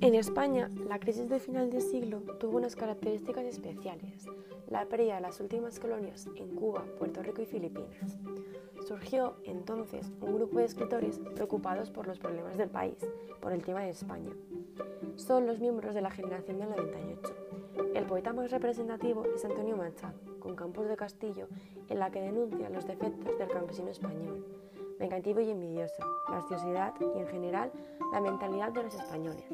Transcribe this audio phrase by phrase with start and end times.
[0.00, 4.26] En España, la crisis de final de siglo tuvo unas características especiales,
[4.68, 8.16] la pérdida de las últimas colonias en Cuba, Puerto Rico y Filipinas.
[8.86, 12.96] Surgió entonces un grupo de escritores preocupados por los problemas del país,
[13.40, 14.30] por el tema de España.
[15.16, 17.34] Son los miembros de la generación del 98.
[17.96, 21.48] El poeta más representativo es Antonio Machado, con Campos de Castillo,
[21.88, 24.46] en la que denuncia los defectos del campesino español,
[24.96, 27.72] vengativo y envidioso, la ociosidad y en general
[28.12, 29.44] la mentalidad de los españoles.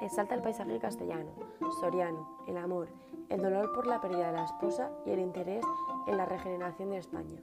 [0.00, 1.30] Exalta el paisaje castellano,
[1.80, 2.88] soriano, el amor,
[3.28, 5.64] el dolor por la pérdida de la esposa y el interés
[6.06, 7.40] en la regeneración de España.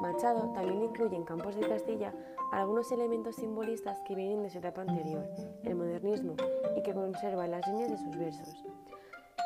[0.00, 2.14] Machado también incluye en Campos de Castilla
[2.52, 5.24] algunos elementos simbolistas que vienen de su etapa anterior,
[5.62, 6.36] el modernismo,
[6.74, 8.64] y que conserva en las líneas de sus versos.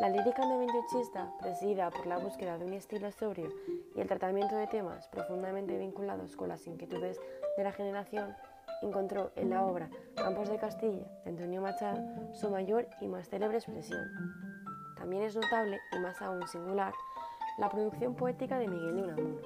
[0.01, 3.49] La lírica noventochista, presidida por la búsqueda de un estilo sobrio
[3.95, 7.21] y el tratamiento de temas profundamente vinculados con las inquietudes
[7.57, 8.35] de la generación,
[8.83, 13.59] encontró en la obra Campos de Castilla de Antonio Machado su mayor y más célebre
[13.59, 14.07] expresión.
[14.97, 16.95] También es notable, y más aún singular,
[17.59, 19.41] la producción poética de Miguel de Unamuno,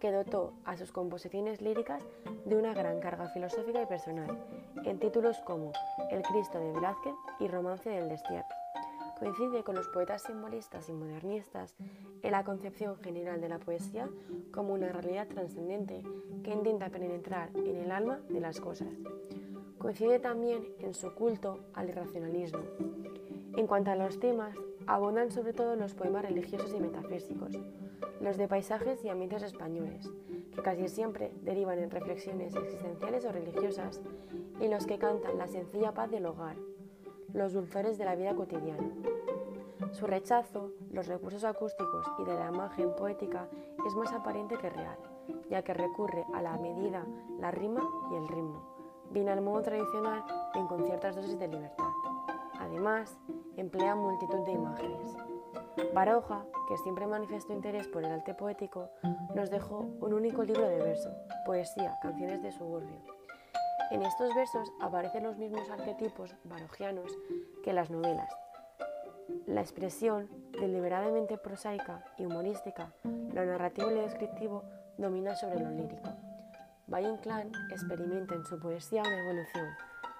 [0.00, 2.02] que dotó a sus composiciones líricas
[2.44, 4.44] de una gran carga filosófica y personal,
[4.84, 5.72] en títulos como
[6.10, 8.46] El Cristo de Velázquez y Romance del Destierro
[9.22, 11.76] coincide con los poetas simbolistas y modernistas
[12.22, 14.08] en la concepción general de la poesía
[14.50, 16.02] como una realidad trascendente
[16.42, 18.88] que intenta penetrar en el alma de las cosas.
[19.78, 22.64] Coincide también en su culto al irracionalismo.
[23.56, 24.56] En cuanto a los temas,
[24.88, 27.52] abundan sobre todo los poemas religiosos y metafísicos,
[28.20, 30.10] los de paisajes y ambientes españoles,
[30.52, 34.02] que casi siempre derivan en reflexiones existenciales o religiosas,
[34.60, 36.56] y los que cantan la sencilla paz del hogar,
[37.32, 38.88] los dulzores de la vida cotidiana.
[39.92, 43.48] Su rechazo, los recursos acústicos y de la imagen poética
[43.86, 44.98] es más aparente que real,
[45.50, 47.04] ya que recurre a la medida,
[47.38, 48.62] la rima y el ritmo,
[49.10, 51.88] bien al modo tradicional y con ciertas dosis de libertad.
[52.58, 53.18] Además,
[53.56, 55.16] emplea multitud de imágenes.
[55.94, 58.88] Baroja, que siempre manifestó interés por el arte poético,
[59.34, 61.10] nos dejó un único libro de verso,
[61.44, 63.21] poesía, canciones de suburbio.
[63.92, 67.12] En estos versos aparecen los mismos arquetipos barogianos
[67.62, 68.34] que en las novelas.
[69.46, 74.64] La expresión deliberadamente prosaica y humorística, lo narrativo y lo descriptivo
[74.96, 76.08] domina sobre lo lírico.
[76.86, 79.68] Valle Inclán experimenta en su poesía una evolución,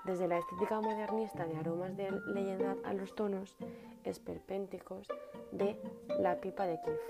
[0.05, 3.57] desde la estética modernista de aromas de leyenda a los tonos
[4.05, 5.09] esperpénticos
[5.51, 5.81] de
[6.19, 7.01] la pipa de Kif.